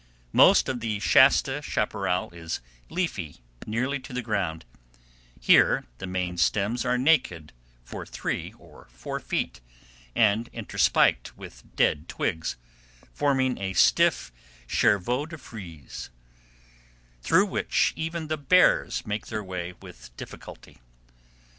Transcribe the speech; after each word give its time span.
Most 0.33 0.67
of 0.67 0.79
the 0.79 0.99
Shasta 0.99 1.61
chaparral 1.61 2.31
is 2.31 2.59
leafy 2.89 3.35
nearly 3.67 3.99
to 3.99 4.13
the 4.13 4.23
ground; 4.23 4.65
here 5.39 5.85
the 5.99 6.07
main 6.07 6.37
stems 6.37 6.83
are 6.83 6.97
naked 6.97 7.53
for 7.83 8.03
three 8.03 8.51
or 8.57 8.87
four 8.89 9.19
feet, 9.19 9.61
and 10.15 10.49
interspiked 10.53 11.37
with 11.37 11.61
dead 11.75 12.07
twigs, 12.09 12.57
forming 13.13 13.59
a 13.59 13.73
stiff 13.73 14.31
chevaux 14.65 15.27
de 15.27 15.37
frise 15.37 16.09
through 17.21 17.45
which 17.45 17.93
even 17.95 18.27
the 18.27 18.37
bears 18.37 19.05
make 19.05 19.27
their 19.27 19.43
way 19.43 19.73
with 19.83 20.17
difficulty. 20.17 20.79